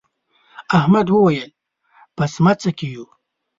[0.77, 1.49] احمد وويل:
[2.15, 3.05] په سمڅه کې یو.